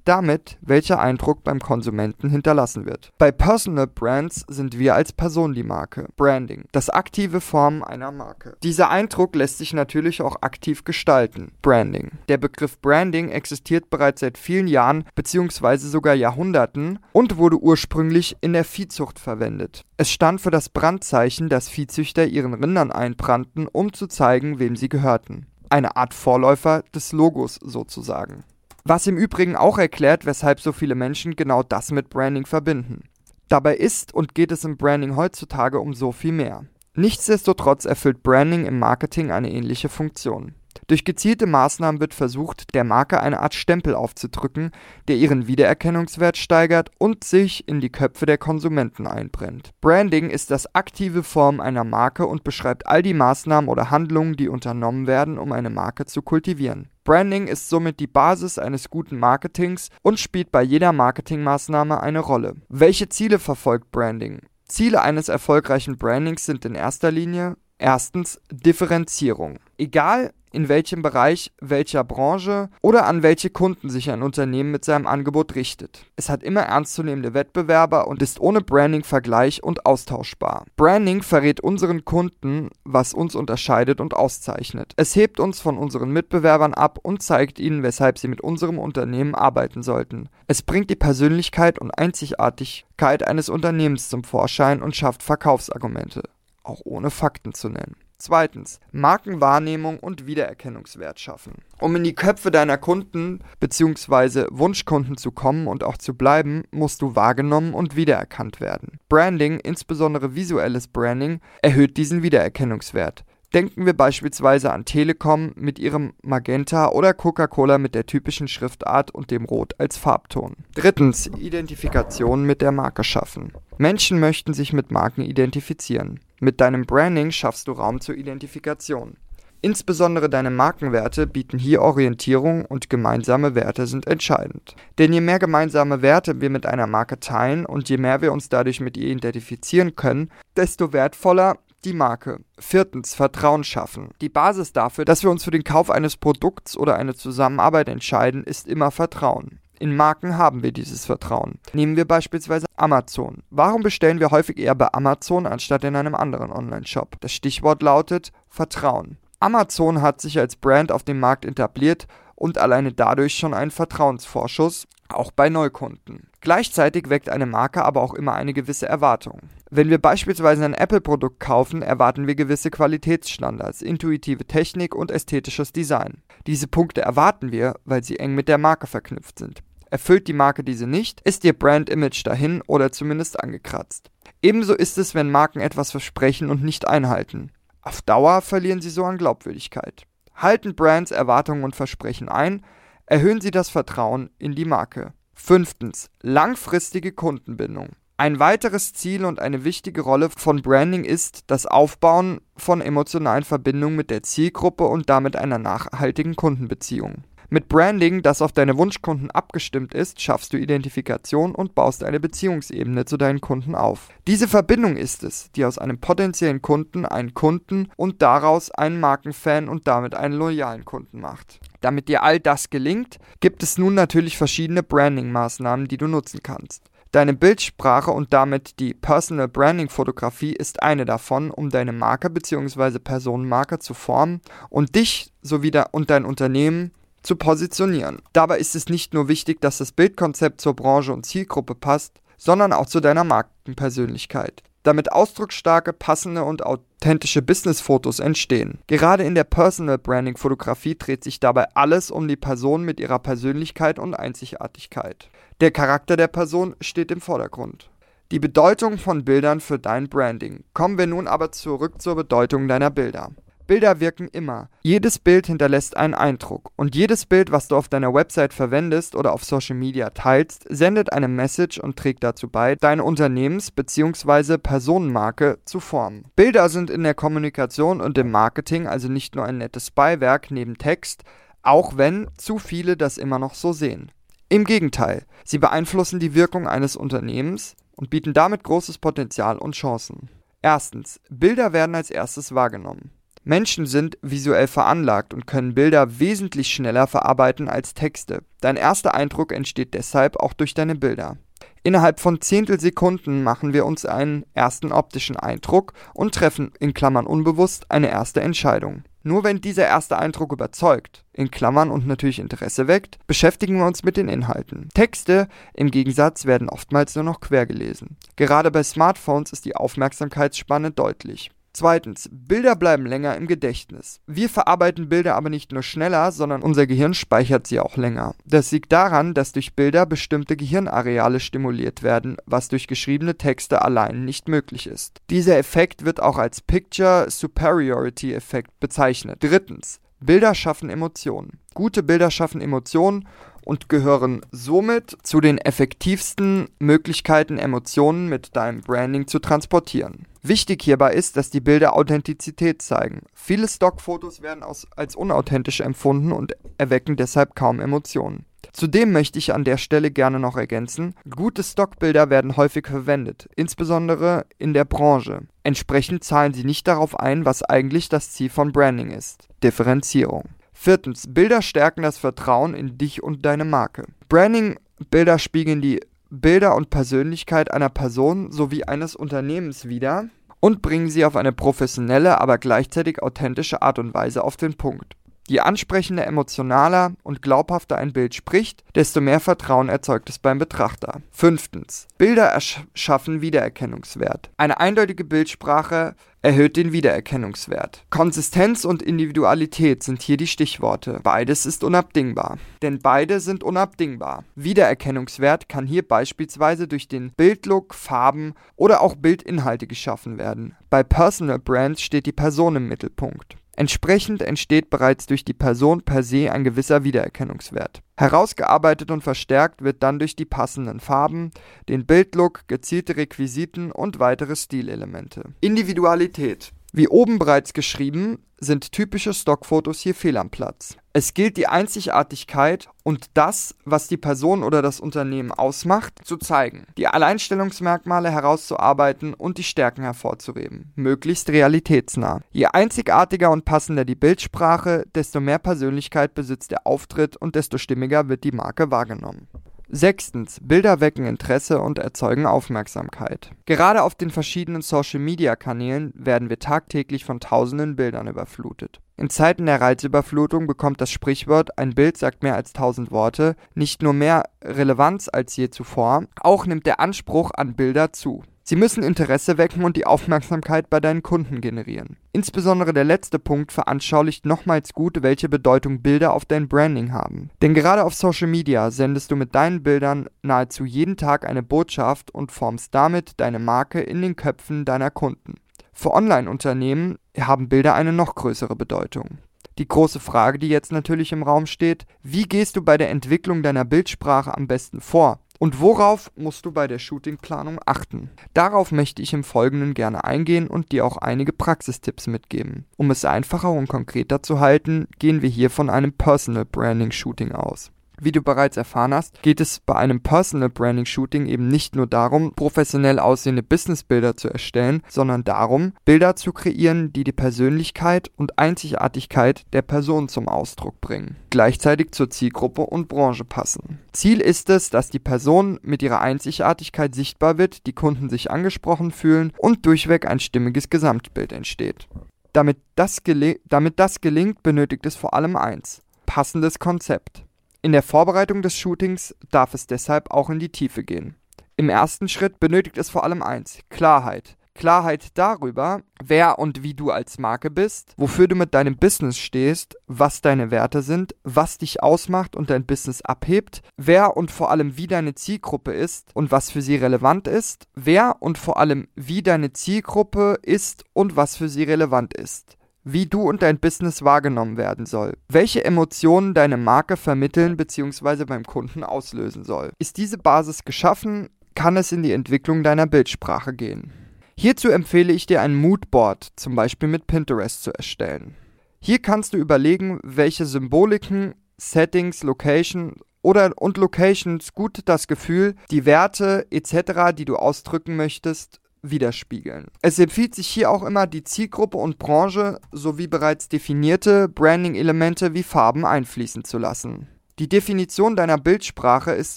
damit, 0.04 0.58
welcher 0.60 1.00
Eindruck 1.00 1.44
beim 1.44 1.60
Konsumenten 1.60 2.30
hinterlassen 2.30 2.86
wird. 2.86 3.10
Bei 3.18 3.32
Personal 3.32 3.86
Brands 3.86 4.44
sind 4.48 4.78
wir 4.78 4.94
als 4.94 5.12
Person 5.12 5.52
die 5.54 5.62
Marke. 5.62 6.08
Branding. 6.16 6.64
Das 6.72 6.90
aktive 6.90 7.40
Formen 7.40 7.82
einer 7.82 8.12
Marke. 8.12 8.56
Dieser 8.62 8.90
Eindruck 8.90 9.34
lässt 9.34 9.58
sich 9.58 9.72
natürlich 9.72 10.22
auch 10.22 10.42
aktiv 10.42 10.84
gestalten. 10.84 11.52
Branding. 11.62 12.10
Der 12.28 12.38
Begriff 12.38 12.80
Branding 12.80 13.28
existiert 13.30 13.90
bereits 13.90 14.20
seit 14.20 14.38
vielen 14.38 14.66
Jahren 14.66 15.04
bzw. 15.14 15.76
sogar 15.76 16.14
Jahrhunderten 16.14 16.98
und 17.12 17.36
wurde 17.36 17.58
ursprünglich 17.58 18.36
in 18.40 18.52
der 18.52 18.64
Viehzucht 18.64 19.18
verwendet. 19.18 19.84
Es 19.96 20.10
stand 20.10 20.40
für 20.40 20.50
das 20.50 20.68
Brandzeichen, 20.68 21.48
das 21.48 21.68
Viehzüchter 21.68 22.26
ihren 22.26 22.54
Rindern 22.54 22.90
einbrannten, 22.90 23.66
um 23.66 23.92
zu 23.92 24.06
zeigen, 24.06 24.58
wem 24.58 24.76
sie 24.76 24.88
gehörten. 24.88 25.46
Eine 25.68 25.96
Art 25.96 26.14
Vorläufer 26.14 26.82
des 26.94 27.12
Logos 27.12 27.58
sozusagen. 27.62 28.44
Was 28.84 29.06
im 29.06 29.16
Übrigen 29.16 29.56
auch 29.56 29.78
erklärt, 29.78 30.26
weshalb 30.26 30.60
so 30.60 30.72
viele 30.72 30.94
Menschen 30.94 31.36
genau 31.36 31.62
das 31.62 31.90
mit 31.90 32.08
Branding 32.08 32.46
verbinden. 32.46 33.02
Dabei 33.48 33.76
ist 33.76 34.14
und 34.14 34.34
geht 34.34 34.52
es 34.52 34.64
im 34.64 34.76
Branding 34.76 35.16
heutzutage 35.16 35.80
um 35.80 35.92
so 35.92 36.12
viel 36.12 36.32
mehr. 36.32 36.64
Nichtsdestotrotz 36.94 37.84
erfüllt 37.84 38.22
Branding 38.22 38.66
im 38.66 38.78
Marketing 38.78 39.30
eine 39.30 39.50
ähnliche 39.50 39.88
Funktion. 39.88 40.54
Durch 40.90 41.04
gezielte 41.04 41.46
Maßnahmen 41.46 42.00
wird 42.00 42.14
versucht, 42.14 42.74
der 42.74 42.82
Marke 42.82 43.20
eine 43.20 43.38
Art 43.38 43.54
Stempel 43.54 43.94
aufzudrücken, 43.94 44.72
der 45.06 45.14
ihren 45.14 45.46
Wiedererkennungswert 45.46 46.36
steigert 46.36 46.90
und 46.98 47.22
sich 47.22 47.68
in 47.68 47.80
die 47.80 47.92
Köpfe 47.92 48.26
der 48.26 48.38
Konsumenten 48.38 49.06
einbrennt. 49.06 49.70
Branding 49.80 50.30
ist 50.30 50.50
das 50.50 50.74
aktive 50.74 51.22
Form 51.22 51.60
einer 51.60 51.84
Marke 51.84 52.26
und 52.26 52.42
beschreibt 52.42 52.88
all 52.88 53.02
die 53.02 53.14
Maßnahmen 53.14 53.70
oder 53.70 53.92
Handlungen, 53.92 54.34
die 54.34 54.48
unternommen 54.48 55.06
werden, 55.06 55.38
um 55.38 55.52
eine 55.52 55.70
Marke 55.70 56.06
zu 56.06 56.22
kultivieren. 56.22 56.88
Branding 57.04 57.46
ist 57.46 57.68
somit 57.68 58.00
die 58.00 58.08
Basis 58.08 58.58
eines 58.58 58.90
guten 58.90 59.16
Marketings 59.16 59.90
und 60.02 60.18
spielt 60.18 60.50
bei 60.50 60.64
jeder 60.64 60.92
Marketingmaßnahme 60.92 62.02
eine 62.02 62.18
Rolle. 62.18 62.56
Welche 62.68 63.08
Ziele 63.08 63.38
verfolgt 63.38 63.92
Branding? 63.92 64.40
Ziele 64.66 65.02
eines 65.02 65.28
erfolgreichen 65.28 65.98
Brandings 65.98 66.46
sind 66.46 66.64
in 66.64 66.74
erster 66.74 67.12
Linie 67.12 67.54
erstens 67.80 68.40
Differenzierung. 68.50 69.58
Egal 69.78 70.32
in 70.52 70.68
welchem 70.68 71.02
Bereich, 71.02 71.52
welcher 71.60 72.04
Branche 72.04 72.70
oder 72.82 73.06
an 73.06 73.22
welche 73.22 73.50
Kunden 73.50 73.88
sich 73.88 74.10
ein 74.10 74.22
Unternehmen 74.22 74.70
mit 74.70 74.84
seinem 74.84 75.06
Angebot 75.06 75.54
richtet. 75.54 76.06
Es 76.16 76.28
hat 76.28 76.42
immer 76.42 76.62
ernstzunehmende 76.62 77.34
Wettbewerber 77.34 78.08
und 78.08 78.22
ist 78.22 78.40
ohne 78.40 78.60
Branding 78.60 79.04
vergleich 79.04 79.62
und 79.62 79.86
austauschbar. 79.86 80.64
Branding 80.76 81.22
verrät 81.22 81.60
unseren 81.60 82.04
Kunden, 82.04 82.70
was 82.84 83.14
uns 83.14 83.34
unterscheidet 83.34 84.00
und 84.00 84.14
auszeichnet. 84.14 84.92
Es 84.96 85.14
hebt 85.14 85.40
uns 85.40 85.60
von 85.60 85.78
unseren 85.78 86.10
Mitbewerbern 86.10 86.74
ab 86.74 86.98
und 87.02 87.22
zeigt 87.22 87.58
ihnen, 87.58 87.82
weshalb 87.82 88.18
sie 88.18 88.28
mit 88.28 88.40
unserem 88.40 88.78
Unternehmen 88.78 89.34
arbeiten 89.34 89.82
sollten. 89.82 90.28
Es 90.46 90.62
bringt 90.62 90.90
die 90.90 90.96
Persönlichkeit 90.96 91.78
und 91.78 91.92
Einzigartigkeit 91.92 93.26
eines 93.26 93.48
Unternehmens 93.48 94.08
zum 94.08 94.24
Vorschein 94.24 94.82
und 94.82 94.96
schafft 94.96 95.22
Verkaufsargumente, 95.22 96.24
auch 96.62 96.80
ohne 96.84 97.10
Fakten 97.10 97.54
zu 97.54 97.68
nennen. 97.68 97.96
Zweitens, 98.22 98.80
Markenwahrnehmung 98.92 99.98
und 99.98 100.26
Wiedererkennungswert 100.26 101.18
schaffen. 101.18 101.54
Um 101.80 101.96
in 101.96 102.04
die 102.04 102.14
Köpfe 102.14 102.50
deiner 102.50 102.76
Kunden 102.76 103.38
bzw. 103.60 104.44
Wunschkunden 104.50 105.16
zu 105.16 105.32
kommen 105.32 105.66
und 105.66 105.82
auch 105.82 105.96
zu 105.96 106.12
bleiben, 106.14 106.64
musst 106.70 107.00
du 107.00 107.16
wahrgenommen 107.16 107.72
und 107.72 107.96
wiedererkannt 107.96 108.60
werden. 108.60 109.00
Branding, 109.08 109.58
insbesondere 109.58 110.34
visuelles 110.34 110.86
Branding, 110.86 111.40
erhöht 111.62 111.96
diesen 111.96 112.22
Wiedererkennungswert. 112.22 113.24
Denken 113.52 113.84
wir 113.84 113.94
beispielsweise 113.94 114.72
an 114.72 114.84
Telekom 114.84 115.52
mit 115.56 115.80
ihrem 115.80 116.12
Magenta 116.22 116.90
oder 116.90 117.12
Coca-Cola 117.14 117.78
mit 117.78 117.96
der 117.96 118.06
typischen 118.06 118.46
Schriftart 118.46 119.10
und 119.10 119.32
dem 119.32 119.44
Rot 119.44 119.74
als 119.78 119.96
Farbton. 119.96 120.54
Drittens, 120.76 121.26
Identifikation 121.26 122.44
mit 122.44 122.62
der 122.62 122.70
Marke 122.70 123.02
schaffen. 123.02 123.52
Menschen 123.76 124.20
möchten 124.20 124.54
sich 124.54 124.72
mit 124.72 124.92
Marken 124.92 125.22
identifizieren. 125.22 126.20
Mit 126.38 126.60
deinem 126.60 126.86
Branding 126.86 127.32
schaffst 127.32 127.66
du 127.66 127.72
Raum 127.72 128.00
zur 128.00 128.14
Identifikation. 128.14 129.16
Insbesondere 129.62 130.30
deine 130.30 130.50
Markenwerte 130.50 131.26
bieten 131.26 131.58
hier 131.58 131.82
Orientierung 131.82 132.64
und 132.64 132.88
gemeinsame 132.88 133.54
Werte 133.54 133.86
sind 133.86 134.06
entscheidend. 134.06 134.74
Denn 134.98 135.12
je 135.12 135.20
mehr 135.20 135.38
gemeinsame 135.38 136.00
Werte 136.00 136.40
wir 136.40 136.48
mit 136.48 136.64
einer 136.64 136.86
Marke 136.86 137.20
teilen 137.20 137.66
und 137.66 137.88
je 137.88 137.98
mehr 137.98 138.22
wir 138.22 138.32
uns 138.32 138.48
dadurch 138.48 138.80
mit 138.80 138.96
ihr 138.96 139.08
identifizieren 139.08 139.96
können, 139.96 140.30
desto 140.56 140.94
wertvoller 140.94 141.58
die 141.84 141.92
Marke. 141.92 142.40
Viertens, 142.58 143.14
Vertrauen 143.14 143.64
schaffen. 143.64 144.10
Die 144.20 144.28
Basis 144.28 144.72
dafür, 144.72 145.04
dass 145.04 145.22
wir 145.22 145.30
uns 145.30 145.44
für 145.44 145.50
den 145.50 145.64
Kauf 145.64 145.90
eines 145.90 146.16
Produkts 146.16 146.76
oder 146.76 146.96
eine 146.96 147.14
Zusammenarbeit 147.14 147.88
entscheiden, 147.88 148.44
ist 148.44 148.68
immer 148.68 148.90
Vertrauen. 148.90 149.60
In 149.78 149.96
Marken 149.96 150.36
haben 150.36 150.62
wir 150.62 150.72
dieses 150.72 151.06
Vertrauen. 151.06 151.58
Nehmen 151.72 151.96
wir 151.96 152.06
beispielsweise 152.06 152.66
Amazon. 152.76 153.42
Warum 153.48 153.82
bestellen 153.82 154.20
wir 154.20 154.30
häufig 154.30 154.58
eher 154.58 154.74
bei 154.74 154.92
Amazon 154.92 155.46
anstatt 155.46 155.84
in 155.84 155.96
einem 155.96 156.14
anderen 156.14 156.52
Online-Shop? 156.52 157.16
Das 157.20 157.32
Stichwort 157.32 157.82
lautet 157.82 158.30
Vertrauen. 158.48 159.16
Amazon 159.38 160.02
hat 160.02 160.20
sich 160.20 160.38
als 160.38 160.56
Brand 160.56 160.92
auf 160.92 161.02
dem 161.02 161.18
Markt 161.18 161.46
etabliert 161.46 162.06
und 162.40 162.56
alleine 162.56 162.92
dadurch 162.92 163.34
schon 163.34 163.52
einen 163.52 163.70
Vertrauensvorschuss, 163.70 164.88
auch 165.10 165.30
bei 165.30 165.50
Neukunden. 165.50 166.30
Gleichzeitig 166.40 167.10
weckt 167.10 167.28
eine 167.28 167.44
Marke 167.44 167.84
aber 167.84 168.00
auch 168.00 168.14
immer 168.14 168.32
eine 168.32 168.54
gewisse 168.54 168.88
Erwartung. 168.88 169.40
Wenn 169.70 169.90
wir 169.90 169.98
beispielsweise 169.98 170.64
ein 170.64 170.72
Apple-Produkt 170.72 171.38
kaufen, 171.38 171.82
erwarten 171.82 172.26
wir 172.26 172.34
gewisse 172.34 172.70
Qualitätsstandards, 172.70 173.82
intuitive 173.82 174.46
Technik 174.46 174.94
und 174.94 175.10
ästhetisches 175.10 175.72
Design. 175.72 176.22
Diese 176.46 176.66
Punkte 176.66 177.02
erwarten 177.02 177.52
wir, 177.52 177.74
weil 177.84 178.02
sie 178.02 178.18
eng 178.18 178.34
mit 178.34 178.48
der 178.48 178.58
Marke 178.58 178.86
verknüpft 178.86 179.38
sind. 179.38 179.62
Erfüllt 179.90 180.26
die 180.26 180.32
Marke 180.32 180.64
diese 180.64 180.86
nicht, 180.86 181.20
ist 181.20 181.44
ihr 181.44 181.52
Brand-Image 181.52 182.26
dahin 182.26 182.62
oder 182.66 182.90
zumindest 182.90 183.38
angekratzt. 183.38 184.10
Ebenso 184.40 184.74
ist 184.74 184.96
es, 184.96 185.14
wenn 185.14 185.30
Marken 185.30 185.60
etwas 185.60 185.90
versprechen 185.90 186.48
und 186.48 186.64
nicht 186.64 186.88
einhalten. 186.88 187.52
Auf 187.82 188.00
Dauer 188.00 188.40
verlieren 188.40 188.80
sie 188.80 188.90
so 188.90 189.04
an 189.04 189.18
Glaubwürdigkeit. 189.18 190.06
Halten 190.40 190.74
Brands 190.74 191.10
Erwartungen 191.10 191.64
und 191.64 191.76
Versprechen 191.76 192.30
ein, 192.30 192.64
erhöhen 193.04 193.42
sie 193.42 193.50
das 193.50 193.68
Vertrauen 193.68 194.30
in 194.38 194.54
die 194.54 194.64
Marke. 194.64 195.12
Fünftens. 195.34 196.10
Langfristige 196.22 197.12
Kundenbindung. 197.12 197.90
Ein 198.16 198.38
weiteres 198.38 198.92
Ziel 198.92 199.24
und 199.24 199.38
eine 199.38 199.64
wichtige 199.64 200.02
Rolle 200.02 200.28
von 200.30 200.62
Branding 200.62 201.04
ist 201.04 201.44
das 201.46 201.66
Aufbauen 201.66 202.40
von 202.56 202.80
emotionalen 202.80 203.44
Verbindungen 203.44 203.96
mit 203.96 204.10
der 204.10 204.22
Zielgruppe 204.22 204.84
und 204.84 205.08
damit 205.08 205.36
einer 205.36 205.58
nachhaltigen 205.58 206.36
Kundenbeziehung. 206.36 207.24
Mit 207.52 207.68
Branding, 207.68 208.22
das 208.22 208.42
auf 208.42 208.52
deine 208.52 208.78
Wunschkunden 208.78 209.32
abgestimmt 209.32 209.92
ist, 209.92 210.20
schaffst 210.20 210.52
du 210.52 210.56
Identifikation 210.56 211.52
und 211.52 211.74
baust 211.74 212.04
eine 212.04 212.20
Beziehungsebene 212.20 213.06
zu 213.06 213.16
deinen 213.16 213.40
Kunden 213.40 213.74
auf. 213.74 214.08
Diese 214.28 214.46
Verbindung 214.46 214.96
ist 214.96 215.24
es, 215.24 215.50
die 215.56 215.64
aus 215.64 215.76
einem 215.76 215.98
potenziellen 215.98 216.62
Kunden 216.62 217.04
einen 217.04 217.34
Kunden 217.34 217.88
und 217.96 218.22
daraus 218.22 218.70
einen 218.70 219.00
Markenfan 219.00 219.68
und 219.68 219.88
damit 219.88 220.14
einen 220.14 220.34
loyalen 220.34 220.84
Kunden 220.84 221.20
macht. 221.20 221.58
Damit 221.80 222.06
dir 222.06 222.22
all 222.22 222.38
das 222.38 222.70
gelingt, 222.70 223.18
gibt 223.40 223.64
es 223.64 223.78
nun 223.78 223.94
natürlich 223.94 224.38
verschiedene 224.38 224.84
Branding-Maßnahmen, 224.84 225.88
die 225.88 225.96
du 225.96 226.06
nutzen 226.06 226.44
kannst. 226.44 226.84
Deine 227.10 227.34
Bildsprache 227.34 228.12
und 228.12 228.32
damit 228.32 228.78
die 228.78 228.94
Personal 228.94 229.48
Branding 229.48 229.88
Fotografie 229.88 230.52
ist 230.52 230.84
eine 230.84 231.04
davon, 231.04 231.50
um 231.50 231.68
deine 231.68 231.92
Marke 231.92 232.30
bzw. 232.30 233.00
Personenmarke 233.00 233.80
zu 233.80 233.94
formen 233.94 234.40
und 234.68 234.94
dich 234.94 235.32
sowie 235.42 235.72
und 235.90 236.10
dein 236.10 236.24
Unternehmen 236.24 236.92
zu 237.22 237.36
positionieren. 237.36 238.22
Dabei 238.32 238.58
ist 238.58 238.74
es 238.74 238.88
nicht 238.88 239.14
nur 239.14 239.28
wichtig, 239.28 239.60
dass 239.60 239.78
das 239.78 239.92
Bildkonzept 239.92 240.60
zur 240.60 240.74
Branche 240.74 241.12
und 241.12 241.26
Zielgruppe 241.26 241.74
passt, 241.74 242.20
sondern 242.36 242.72
auch 242.72 242.86
zu 242.86 243.00
deiner 243.00 243.24
Markenpersönlichkeit. 243.24 244.62
Damit 244.82 245.12
ausdrucksstarke, 245.12 245.92
passende 245.92 246.42
und 246.42 246.64
authentische 246.64 247.42
Business-Fotos 247.42 248.18
entstehen. 248.18 248.78
Gerade 248.86 249.24
in 249.24 249.34
der 249.34 249.44
Personal 249.44 249.98
Branding 249.98 250.38
Fotografie 250.38 250.96
dreht 250.96 251.22
sich 251.22 251.38
dabei 251.38 251.66
alles 251.74 252.10
um 252.10 252.28
die 252.28 252.36
Person 252.36 252.82
mit 252.82 252.98
ihrer 252.98 253.18
Persönlichkeit 253.18 253.98
und 253.98 254.14
Einzigartigkeit. 254.14 255.28
Der 255.60 255.70
Charakter 255.70 256.16
der 256.16 256.28
Person 256.28 256.76
steht 256.80 257.10
im 257.10 257.20
Vordergrund. 257.20 257.90
Die 258.32 258.38
Bedeutung 258.38 258.96
von 258.96 259.24
Bildern 259.24 259.60
für 259.60 259.78
dein 259.78 260.08
Branding. 260.08 260.64
Kommen 260.72 260.96
wir 260.96 261.06
nun 261.06 261.26
aber 261.26 261.52
zurück 261.52 262.00
zur 262.00 262.16
Bedeutung 262.16 262.68
deiner 262.68 262.88
Bilder. 262.88 263.32
Bilder 263.70 264.00
wirken 264.00 264.26
immer. 264.26 264.68
Jedes 264.82 265.20
Bild 265.20 265.46
hinterlässt 265.46 265.96
einen 265.96 266.14
Eindruck. 266.14 266.72
Und 266.74 266.96
jedes 266.96 267.24
Bild, 267.24 267.52
was 267.52 267.68
du 267.68 267.76
auf 267.76 267.88
deiner 267.88 268.12
Website 268.12 268.52
verwendest 268.52 269.14
oder 269.14 269.32
auf 269.32 269.44
Social 269.44 269.76
Media 269.76 270.10
teilst, 270.10 270.64
sendet 270.68 271.12
eine 271.12 271.28
Message 271.28 271.78
und 271.78 271.96
trägt 271.96 272.24
dazu 272.24 272.48
bei, 272.48 272.74
deine 272.74 273.04
Unternehmens- 273.04 273.70
bzw. 273.70 274.58
Personenmarke 274.58 275.60
zu 275.66 275.78
formen. 275.78 276.24
Bilder 276.34 276.68
sind 276.68 276.90
in 276.90 277.04
der 277.04 277.14
Kommunikation 277.14 278.00
und 278.00 278.18
im 278.18 278.32
Marketing 278.32 278.88
also 278.88 279.06
nicht 279.06 279.36
nur 279.36 279.44
ein 279.44 279.58
nettes 279.58 279.92
Beiwerk 279.92 280.50
neben 280.50 280.76
Text, 280.76 281.22
auch 281.62 281.96
wenn 281.96 282.26
zu 282.36 282.58
viele 282.58 282.96
das 282.96 283.18
immer 283.18 283.38
noch 283.38 283.54
so 283.54 283.72
sehen. 283.72 284.10
Im 284.48 284.64
Gegenteil, 284.64 285.26
sie 285.44 285.58
beeinflussen 285.58 286.18
die 286.18 286.34
Wirkung 286.34 286.66
eines 286.66 286.96
Unternehmens 286.96 287.76
und 287.94 288.10
bieten 288.10 288.32
damit 288.32 288.64
großes 288.64 288.98
Potenzial 288.98 289.58
und 289.58 289.76
Chancen. 289.76 290.28
Erstens, 290.60 291.20
Bilder 291.30 291.72
werden 291.72 291.94
als 291.94 292.10
erstes 292.10 292.52
wahrgenommen. 292.52 293.12
Menschen 293.42 293.86
sind 293.86 294.18
visuell 294.22 294.66
veranlagt 294.66 295.32
und 295.32 295.46
können 295.46 295.74
Bilder 295.74 296.18
wesentlich 296.20 296.68
schneller 296.68 297.06
verarbeiten 297.06 297.68
als 297.68 297.94
Texte. 297.94 298.42
Dein 298.60 298.76
erster 298.76 299.14
Eindruck 299.14 299.52
entsteht 299.52 299.94
deshalb 299.94 300.36
auch 300.36 300.52
durch 300.52 300.74
deine 300.74 300.94
Bilder. 300.94 301.38
Innerhalb 301.82 302.20
von 302.20 302.42
Zehntelsekunden 302.42 303.42
machen 303.42 303.72
wir 303.72 303.86
uns 303.86 304.04
einen 304.04 304.44
ersten 304.52 304.92
optischen 304.92 305.36
Eindruck 305.36 305.94
und 306.12 306.34
treffen 306.34 306.72
in 306.78 306.92
Klammern 306.92 307.26
unbewusst 307.26 307.90
eine 307.90 308.10
erste 308.10 308.42
Entscheidung. 308.42 309.04
Nur 309.22 309.44
wenn 309.44 309.60
dieser 309.60 309.86
erste 309.86 310.18
Eindruck 310.18 310.52
überzeugt, 310.52 311.24
in 311.32 311.50
Klammern 311.50 311.90
und 311.90 312.06
natürlich 312.06 312.38
Interesse 312.38 312.86
weckt, 312.86 313.18
beschäftigen 313.26 313.76
wir 313.76 313.86
uns 313.86 314.02
mit 314.02 314.16
den 314.16 314.28
Inhalten. 314.28 314.88
Texte 314.94 315.48
im 315.74 315.90
Gegensatz 315.90 316.46
werden 316.46 316.70
oftmals 316.70 317.14
nur 317.14 317.24
noch 317.24 317.40
quer 317.40 317.66
gelesen. 317.66 318.16
Gerade 318.36 318.70
bei 318.70 318.82
Smartphones 318.82 319.52
ist 319.52 319.64
die 319.64 319.76
Aufmerksamkeitsspanne 319.76 320.90
deutlich. 320.90 321.50
Zweitens, 321.72 322.28
Bilder 322.32 322.74
bleiben 322.74 323.06
länger 323.06 323.36
im 323.36 323.46
Gedächtnis. 323.46 324.20
Wir 324.26 324.48
verarbeiten 324.48 325.08
Bilder 325.08 325.36
aber 325.36 325.50
nicht 325.50 325.72
nur 325.72 325.82
schneller, 325.82 326.32
sondern 326.32 326.62
unser 326.62 326.86
Gehirn 326.86 327.14
speichert 327.14 327.66
sie 327.66 327.80
auch 327.80 327.96
länger. 327.96 328.34
Das 328.44 328.72
liegt 328.72 328.92
daran, 328.92 329.34
dass 329.34 329.52
durch 329.52 329.74
Bilder 329.74 330.04
bestimmte 330.04 330.56
Gehirnareale 330.56 331.38
stimuliert 331.38 332.02
werden, 332.02 332.36
was 332.46 332.68
durch 332.68 332.88
geschriebene 332.88 333.36
Texte 333.36 333.82
allein 333.82 334.24
nicht 334.24 334.48
möglich 334.48 334.86
ist. 334.86 335.18
Dieser 335.30 335.58
Effekt 335.58 336.04
wird 336.04 336.20
auch 336.20 336.38
als 336.38 336.60
Picture 336.60 337.30
Superiority 337.30 338.34
Effekt 338.34 338.78
bezeichnet. 338.80 339.38
Drittens, 339.40 340.00
Bilder 340.20 340.54
schaffen 340.54 340.90
Emotionen. 340.90 341.60
Gute 341.72 342.02
Bilder 342.02 342.30
schaffen 342.30 342.60
Emotionen 342.60 343.26
und 343.70 343.88
gehören 343.88 344.40
somit 344.50 345.16
zu 345.22 345.40
den 345.40 345.56
effektivsten 345.56 346.70
Möglichkeiten, 346.80 347.56
Emotionen 347.56 348.28
mit 348.28 348.56
deinem 348.56 348.80
Branding 348.80 349.28
zu 349.28 349.38
transportieren. 349.38 350.26
Wichtig 350.42 350.82
hierbei 350.82 351.12
ist, 351.12 351.36
dass 351.36 351.50
die 351.50 351.60
Bilder 351.60 351.94
Authentizität 351.94 352.82
zeigen. 352.82 353.22
Viele 353.32 353.68
Stockfotos 353.68 354.42
werden 354.42 354.64
als 354.96 355.14
unauthentisch 355.14 355.82
empfunden 355.82 356.32
und 356.32 356.56
erwecken 356.78 357.14
deshalb 357.14 357.54
kaum 357.54 357.78
Emotionen. 357.78 358.44
Zudem 358.72 359.12
möchte 359.12 359.38
ich 359.38 359.54
an 359.54 359.62
der 359.62 359.76
Stelle 359.76 360.10
gerne 360.10 360.40
noch 360.40 360.56
ergänzen, 360.56 361.14
gute 361.32 361.62
Stockbilder 361.62 362.28
werden 362.28 362.56
häufig 362.56 362.88
verwendet, 362.88 363.48
insbesondere 363.54 364.46
in 364.58 364.74
der 364.74 364.84
Branche. 364.84 365.42
Entsprechend 365.62 366.24
zahlen 366.24 366.54
sie 366.54 366.64
nicht 366.64 366.88
darauf 366.88 367.20
ein, 367.20 367.44
was 367.44 367.62
eigentlich 367.62 368.08
das 368.08 368.32
Ziel 368.32 368.50
von 368.50 368.72
Branding 368.72 369.12
ist. 369.12 369.46
Differenzierung. 369.62 370.48
Viertens, 370.82 371.26
Bilder 371.28 371.60
stärken 371.60 372.00
das 372.00 372.16
Vertrauen 372.16 372.72
in 372.72 372.96
dich 372.96 373.22
und 373.22 373.44
deine 373.44 373.66
Marke. 373.66 374.06
Branding-Bilder 374.30 375.38
spiegeln 375.38 375.82
die 375.82 376.00
Bilder 376.30 376.74
und 376.74 376.88
Persönlichkeit 376.88 377.70
einer 377.70 377.90
Person 377.90 378.50
sowie 378.50 378.84
eines 378.84 379.14
Unternehmens 379.14 379.90
wider 379.90 380.30
und 380.58 380.80
bringen 380.80 381.10
sie 381.10 381.26
auf 381.26 381.36
eine 381.36 381.52
professionelle, 381.52 382.40
aber 382.40 382.56
gleichzeitig 382.56 383.22
authentische 383.22 383.82
Art 383.82 383.98
und 383.98 384.14
Weise 384.14 384.42
auf 384.42 384.56
den 384.56 384.72
Punkt. 384.72 385.16
Je 385.50 385.58
ansprechender, 385.58 386.26
emotionaler 386.26 387.12
und 387.24 387.42
glaubhafter 387.42 387.98
ein 387.98 388.12
Bild 388.12 388.34
spricht, 388.34 388.82
desto 388.94 389.20
mehr 389.20 389.40
Vertrauen 389.40 389.88
erzeugt 389.88 390.30
es 390.30 390.38
beim 390.38 390.58
Betrachter. 390.58 391.20
Fünftens. 391.32 392.06
Bilder 392.16 392.56
schaffen 392.94 393.40
Wiedererkennungswert. 393.42 394.50
Eine 394.56 394.78
eindeutige 394.78 395.24
Bildsprache 395.24 396.14
erhöht 396.42 396.76
den 396.76 396.92
Wiedererkennungswert. 396.92 398.04
Konsistenz 398.10 398.84
und 398.84 399.02
Individualität 399.02 400.02
sind 400.02 400.22
hier 400.22 400.36
die 400.36 400.46
Stichworte. 400.46 401.20
Beides 401.22 401.66
ist 401.66 401.84
unabdingbar. 401.84 402.58
Denn 402.82 402.98
beide 402.98 403.40
sind 403.40 403.62
unabdingbar. 403.62 404.44
Wiedererkennungswert 404.54 405.68
kann 405.68 405.86
hier 405.86 406.06
beispielsweise 406.06 406.88
durch 406.88 407.08
den 407.08 407.32
Bildlook, 407.32 407.94
Farben 407.94 408.54
oder 408.76 409.02
auch 409.02 409.14
Bildinhalte 409.14 409.86
geschaffen 409.86 410.38
werden. 410.38 410.76
Bei 410.88 411.02
Personal 411.02 411.58
Brands 411.58 412.02
steht 412.02 412.26
die 412.26 412.32
Person 412.32 412.76
im 412.76 412.88
Mittelpunkt. 412.88 413.56
Entsprechend 413.80 414.42
entsteht 414.42 414.90
bereits 414.90 415.24
durch 415.24 415.42
die 415.42 415.54
Person 415.54 416.02
per 416.02 416.22
se 416.22 416.52
ein 416.52 416.64
gewisser 416.64 417.02
Wiedererkennungswert. 417.02 418.02
Herausgearbeitet 418.18 419.10
und 419.10 419.22
verstärkt 419.22 419.82
wird 419.82 420.02
dann 420.02 420.18
durch 420.18 420.36
die 420.36 420.44
passenden 420.44 421.00
Farben, 421.00 421.50
den 421.88 422.04
Bildlook, 422.04 422.68
gezielte 422.68 423.16
Requisiten 423.16 423.90
und 423.90 424.18
weitere 424.18 424.54
Stilelemente. 424.54 425.44
Individualität 425.62 426.72
Wie 426.92 427.08
oben 427.08 427.38
bereits 427.38 427.72
geschrieben, 427.72 428.44
sind 428.58 428.92
typische 428.92 429.32
Stockfotos 429.32 430.00
hier 430.00 430.14
fehl 430.14 430.36
am 430.36 430.50
Platz. 430.50 430.96
Es 431.12 431.34
gilt 431.34 431.56
die 431.56 431.66
Einzigartigkeit 431.66 432.88
und 433.02 433.26
das, 433.34 433.74
was 433.84 434.06
die 434.06 434.16
Person 434.16 434.62
oder 434.62 434.82
das 434.82 435.00
Unternehmen 435.00 435.50
ausmacht, 435.50 436.20
zu 436.24 436.36
zeigen, 436.36 436.86
die 436.96 437.06
Alleinstellungsmerkmale 437.06 438.30
herauszuarbeiten 438.30 439.34
und 439.34 439.58
die 439.58 439.62
Stärken 439.62 440.02
hervorzuheben, 440.02 440.92
möglichst 440.94 441.48
realitätsnah. 441.48 442.40
Je 442.52 442.66
einzigartiger 442.66 443.50
und 443.50 443.64
passender 443.64 444.04
die 444.04 444.14
Bildsprache, 444.14 445.04
desto 445.14 445.40
mehr 445.40 445.58
Persönlichkeit 445.58 446.34
besitzt 446.34 446.70
der 446.70 446.86
Auftritt 446.86 447.36
und 447.36 447.54
desto 447.54 447.78
stimmiger 447.78 448.28
wird 448.28 448.44
die 448.44 448.52
Marke 448.52 448.90
wahrgenommen. 448.90 449.48
Sechstens. 449.92 450.60
Bilder 450.62 451.00
wecken 451.00 451.26
Interesse 451.26 451.80
und 451.80 451.98
erzeugen 451.98 452.46
Aufmerksamkeit. 452.46 453.50
Gerade 453.66 454.02
auf 454.04 454.14
den 454.14 454.30
verschiedenen 454.30 454.82
Social-Media-Kanälen 454.82 456.12
werden 456.14 456.48
wir 456.48 456.60
tagtäglich 456.60 457.24
von 457.24 457.40
tausenden 457.40 457.96
Bildern 457.96 458.28
überflutet. 458.28 459.00
In 459.16 459.30
Zeiten 459.30 459.66
der 459.66 459.80
Reizüberflutung 459.80 460.68
bekommt 460.68 461.00
das 461.00 461.10
Sprichwort 461.10 461.76
ein 461.76 461.94
Bild 461.94 462.16
sagt 462.16 462.42
mehr 462.44 462.54
als 462.54 462.72
tausend 462.72 463.10
Worte 463.10 463.56
nicht 463.74 464.00
nur 464.00 464.12
mehr 464.12 464.44
Relevanz 464.62 465.28
als 465.30 465.56
je 465.56 465.70
zuvor, 465.70 466.24
auch 466.40 466.66
nimmt 466.66 466.86
der 466.86 467.00
Anspruch 467.00 467.50
an 467.52 467.74
Bilder 467.74 468.12
zu. 468.12 468.44
Sie 468.70 468.76
müssen 468.76 469.02
Interesse 469.02 469.58
wecken 469.58 469.82
und 469.82 469.96
die 469.96 470.06
Aufmerksamkeit 470.06 470.88
bei 470.90 471.00
deinen 471.00 471.24
Kunden 471.24 471.60
generieren. 471.60 472.18
Insbesondere 472.30 472.92
der 472.92 473.02
letzte 473.02 473.40
Punkt 473.40 473.72
veranschaulicht 473.72 474.46
nochmals 474.46 474.92
gut, 474.92 475.24
welche 475.24 475.48
Bedeutung 475.48 476.02
Bilder 476.02 476.32
auf 476.32 476.44
dein 476.44 476.68
Branding 476.68 477.12
haben. 477.12 477.50
Denn 477.62 477.74
gerade 477.74 478.04
auf 478.04 478.14
Social 478.14 478.46
Media 478.46 478.92
sendest 478.92 479.32
du 479.32 479.34
mit 479.34 479.56
deinen 479.56 479.82
Bildern 479.82 480.28
nahezu 480.42 480.84
jeden 480.84 481.16
Tag 481.16 481.48
eine 481.48 481.64
Botschaft 481.64 482.32
und 482.32 482.52
formst 482.52 482.94
damit 482.94 483.32
deine 483.38 483.58
Marke 483.58 484.02
in 484.02 484.22
den 484.22 484.36
Köpfen 484.36 484.84
deiner 484.84 485.10
Kunden. 485.10 485.54
Für 485.92 486.14
Online-Unternehmen 486.14 487.18
haben 487.40 487.68
Bilder 487.68 487.94
eine 487.96 488.12
noch 488.12 488.36
größere 488.36 488.76
Bedeutung. 488.76 489.38
Die 489.78 489.88
große 489.88 490.20
Frage, 490.20 490.60
die 490.60 490.68
jetzt 490.68 490.92
natürlich 490.92 491.32
im 491.32 491.42
Raum 491.42 491.66
steht, 491.66 492.06
wie 492.22 492.44
gehst 492.44 492.76
du 492.76 492.82
bei 492.82 492.96
der 492.96 493.10
Entwicklung 493.10 493.64
deiner 493.64 493.84
Bildsprache 493.84 494.56
am 494.56 494.68
besten 494.68 495.00
vor? 495.00 495.40
Und 495.62 495.78
worauf 495.78 496.32
musst 496.36 496.64
du 496.64 496.72
bei 496.72 496.88
der 496.88 496.98
Shootingplanung 496.98 497.80
achten? 497.84 498.30
Darauf 498.54 498.92
möchte 498.92 499.20
ich 499.20 499.34
im 499.34 499.44
Folgenden 499.44 499.92
gerne 499.92 500.24
eingehen 500.24 500.68
und 500.68 500.90
dir 500.90 501.04
auch 501.04 501.18
einige 501.18 501.52
Praxistipps 501.52 502.28
mitgeben. 502.28 502.86
Um 502.96 503.10
es 503.10 503.26
einfacher 503.26 503.70
und 503.70 503.86
konkreter 503.86 504.42
zu 504.42 504.58
halten, 504.58 505.06
gehen 505.18 505.42
wir 505.42 505.50
hier 505.50 505.68
von 505.68 505.90
einem 505.90 506.14
Personal 506.14 506.64
Branding 506.64 507.12
Shooting 507.12 507.52
aus. 507.52 507.92
Wie 508.22 508.32
du 508.32 508.42
bereits 508.42 508.76
erfahren 508.76 509.14
hast, 509.14 509.42
geht 509.42 509.62
es 509.62 509.80
bei 509.80 509.96
einem 509.96 510.20
Personal 510.20 510.68
Branding 510.68 511.06
Shooting 511.06 511.46
eben 511.46 511.68
nicht 511.68 511.96
nur 511.96 512.06
darum, 512.06 512.52
professionell 512.54 513.18
aussehende 513.18 513.62
Businessbilder 513.62 514.36
zu 514.36 514.50
erstellen, 514.50 515.02
sondern 515.08 515.42
darum, 515.42 515.94
Bilder 516.04 516.36
zu 516.36 516.52
kreieren, 516.52 517.14
die 517.14 517.24
die 517.24 517.32
Persönlichkeit 517.32 518.30
und 518.36 518.58
Einzigartigkeit 518.58 519.62
der 519.72 519.80
Person 519.80 520.28
zum 520.28 520.48
Ausdruck 520.48 521.00
bringen, 521.00 521.36
gleichzeitig 521.48 522.12
zur 522.12 522.28
Zielgruppe 522.28 522.82
und 522.82 523.08
Branche 523.08 523.46
passen. 523.46 524.00
Ziel 524.12 524.40
ist 524.40 524.68
es, 524.68 524.90
dass 524.90 525.08
die 525.08 525.18
Person 525.18 525.80
mit 525.82 526.02
ihrer 526.02 526.20
Einzigartigkeit 526.20 527.14
sichtbar 527.14 527.56
wird, 527.56 527.86
die 527.86 527.94
Kunden 527.94 528.28
sich 528.28 528.50
angesprochen 528.50 529.12
fühlen 529.12 529.52
und 529.56 529.86
durchweg 529.86 530.26
ein 530.26 530.40
stimmiges 530.40 530.90
Gesamtbild 530.90 531.52
entsteht. 531.52 532.06
Damit 532.52 532.78
das, 532.96 533.22
damit 533.68 533.98
das 533.98 534.20
gelingt, 534.20 534.62
benötigt 534.62 535.06
es 535.06 535.16
vor 535.16 535.32
allem 535.32 535.56
eins: 535.56 536.02
passendes 536.26 536.78
Konzept. 536.78 537.44
In 537.82 537.92
der 537.92 538.02
Vorbereitung 538.02 538.60
des 538.60 538.76
Shootings 538.76 539.34
darf 539.50 539.72
es 539.72 539.86
deshalb 539.86 540.30
auch 540.30 540.50
in 540.50 540.58
die 540.58 540.68
Tiefe 540.68 541.02
gehen. 541.02 541.36
Im 541.76 541.88
ersten 541.88 542.28
Schritt 542.28 542.60
benötigt 542.60 542.98
es 542.98 543.08
vor 543.08 543.24
allem 543.24 543.42
eins: 543.42 543.78
Klarheit. 543.88 544.58
Klarheit 544.74 545.28
darüber, 545.38 546.02
wer 546.22 546.58
und 546.58 546.82
wie 546.82 546.92
du 546.92 547.10
als 547.10 547.38
Marke 547.38 547.70
bist, 547.70 548.14
wofür 548.18 548.48
du 548.48 548.54
mit 548.54 548.74
deinem 548.74 548.96
Business 548.96 549.38
stehst, 549.38 549.96
was 550.06 550.42
deine 550.42 550.70
Werte 550.70 551.00
sind, 551.00 551.34
was 551.42 551.78
dich 551.78 552.02
ausmacht 552.02 552.54
und 552.54 552.68
dein 552.68 552.84
Business 552.84 553.22
abhebt, 553.22 553.82
wer 553.96 554.36
und 554.36 554.50
vor 554.50 554.70
allem 554.70 554.96
wie 554.98 555.06
deine 555.06 555.34
Zielgruppe 555.34 555.92
ist 555.92 556.30
und 556.34 556.50
was 556.50 556.70
für 556.70 556.82
sie 556.82 556.96
relevant 556.96 557.48
ist, 557.48 557.88
wer 557.94 558.36
und 558.40 558.58
vor 558.58 558.76
allem 558.76 559.08
wie 559.16 559.42
deine 559.42 559.72
Zielgruppe 559.72 560.58
ist 560.62 561.04
und 561.14 561.34
was 561.34 561.56
für 561.56 561.70
sie 561.70 561.84
relevant 561.84 562.34
ist 562.34 562.76
wie 563.12 563.26
du 563.26 563.42
und 563.42 563.62
dein 563.62 563.78
Business 563.78 564.22
wahrgenommen 564.22 564.76
werden 564.76 565.06
soll, 565.06 565.36
welche 565.48 565.84
Emotionen 565.84 566.54
deine 566.54 566.76
Marke 566.76 567.16
vermitteln 567.16 567.76
bzw. 567.76 568.44
beim 568.44 568.64
Kunden 568.64 569.04
auslösen 569.04 569.64
soll. 569.64 569.90
Ist 569.98 570.16
diese 570.16 570.38
Basis 570.38 570.84
geschaffen, 570.84 571.48
kann 571.74 571.96
es 571.96 572.12
in 572.12 572.22
die 572.22 572.32
Entwicklung 572.32 572.82
deiner 572.82 573.06
Bildsprache 573.06 573.72
gehen. 573.72 574.12
Hierzu 574.56 574.90
empfehle 574.90 575.32
ich 575.32 575.46
dir 575.46 575.62
ein 575.62 575.74
Moodboard, 575.74 576.48
zum 576.56 576.74
Beispiel 576.74 577.08
mit 577.08 577.26
Pinterest, 577.26 577.82
zu 577.82 577.92
erstellen. 577.92 578.54
Hier 579.00 579.18
kannst 579.18 579.54
du 579.54 579.56
überlegen, 579.56 580.20
welche 580.22 580.66
Symboliken, 580.66 581.54
Settings, 581.78 582.42
Location 582.42 583.14
oder 583.42 583.72
und 583.76 583.96
Locations 583.96 584.74
gut 584.74 585.00
das 585.06 585.26
Gefühl, 585.26 585.74
die 585.90 586.04
Werte 586.04 586.66
etc., 586.70 587.34
die 587.34 587.46
du 587.46 587.56
ausdrücken 587.56 588.16
möchtest, 588.16 588.79
widerspiegeln. 589.02 589.88
Es 590.02 590.18
empfiehlt 590.18 590.54
sich 590.54 590.68
hier 590.68 590.90
auch 590.90 591.02
immer, 591.02 591.26
die 591.26 591.44
Zielgruppe 591.44 591.98
und 591.98 592.18
Branche 592.18 592.80
sowie 592.92 593.26
bereits 593.26 593.68
definierte 593.68 594.48
Branding-Elemente 594.48 595.54
wie 595.54 595.62
Farben 595.62 596.04
einfließen 596.04 596.64
zu 596.64 596.78
lassen. 596.78 597.28
Die 597.58 597.68
Definition 597.68 598.36
deiner 598.36 598.56
Bildsprache 598.56 599.32
ist 599.32 599.56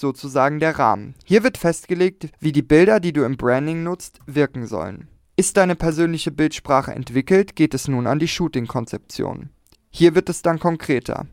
sozusagen 0.00 0.60
der 0.60 0.78
Rahmen. 0.78 1.14
Hier 1.24 1.42
wird 1.42 1.56
festgelegt, 1.56 2.28
wie 2.38 2.52
die 2.52 2.62
Bilder, 2.62 3.00
die 3.00 3.14
du 3.14 3.24
im 3.24 3.36
Branding 3.38 3.82
nutzt, 3.82 4.18
wirken 4.26 4.66
sollen. 4.66 5.08
Ist 5.36 5.56
deine 5.56 5.74
persönliche 5.74 6.30
Bildsprache 6.30 6.92
entwickelt, 6.92 7.56
geht 7.56 7.72
es 7.72 7.88
nun 7.88 8.06
an 8.06 8.18
die 8.18 8.28
Shooting-Konzeption. 8.28 9.48
Hier 9.90 10.14
wird 10.14 10.28
es 10.28 10.42
dann 10.42 10.58
konkreter. 10.58 11.26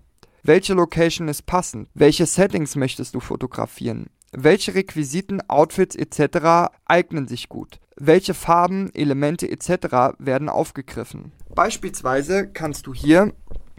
Welche 0.44 0.74
Location 0.74 1.28
ist 1.28 1.46
passend? 1.46 1.90
Welche 1.94 2.26
Settings 2.26 2.76
möchtest 2.76 3.16
du 3.16 3.20
fotografieren? 3.20 4.08
Welche 4.32 4.74
Requisiten, 4.74 5.42
Outfits 5.50 5.96
etc. 5.96 6.72
eignen 6.86 7.28
sich 7.28 7.50
gut? 7.50 7.80
Welche 8.06 8.34
Farben, 8.34 8.92
Elemente 8.94 9.50
etc. 9.50 10.18
werden 10.20 10.50
aufgegriffen. 10.50 11.32
Beispielsweise 11.54 12.48
kannst 12.48 12.88
du 12.88 12.94
hier 12.94 13.34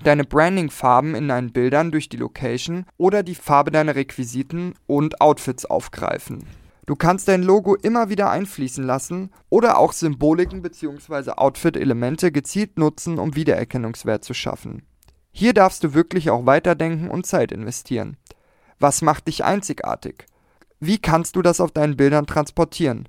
deine 0.05 0.25
Branding-Farben 0.25 1.15
in 1.15 1.29
deinen 1.29 1.53
Bildern 1.53 1.91
durch 1.91 2.09
die 2.09 2.17
Location 2.17 2.87
oder 2.97 3.23
die 3.23 3.35
Farbe 3.35 3.71
deiner 3.71 3.95
Requisiten 3.95 4.75
und 4.87 5.21
Outfits 5.21 5.65
aufgreifen. 5.65 6.45
Du 6.87 6.97
kannst 6.97 7.29
dein 7.29 7.43
Logo 7.43 7.77
immer 7.77 8.09
wieder 8.09 8.31
einfließen 8.31 8.85
lassen 8.85 9.31
oder 9.49 9.79
auch 9.79 9.93
Symboliken 9.93 10.63
bzw. 10.63 11.33
Outfit-Elemente 11.37 12.33
gezielt 12.33 12.79
nutzen, 12.79 13.19
um 13.19 13.37
Wiedererkennungswert 13.37 14.25
zu 14.25 14.35
schaffen. 14.35 14.83
Hier 15.31 15.55
darfst 15.55 15.85
du 15.85 15.95
wirklich 15.95 16.31
auch 16.31 16.45
weiterdenken 16.45 17.09
und 17.09 17.25
Zeit 17.25 17.53
investieren. 17.53 18.17
Was 18.79 19.01
macht 19.01 19.29
dich 19.29 19.45
einzigartig? 19.45 20.27
Wie 20.81 20.99
kannst 20.99 21.37
du 21.37 21.43
das 21.43 21.61
auf 21.61 21.71
deinen 21.71 21.97
Bildern 21.97 22.27
transportieren? 22.27 23.09